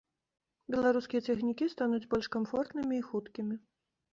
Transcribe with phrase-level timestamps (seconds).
[0.75, 3.55] Беларускія цягнікі стануць больш камфортнымі і хуткімі.